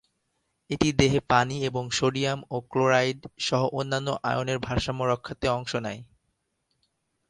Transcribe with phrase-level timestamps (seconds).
[0.69, 6.01] এটি দেহে পানি এবং সোডিয়াম ও ক্লোরাইড সহ অন্যান্য আয়নের ভারসাম্য রক্ষার্থে অংশ নেয়।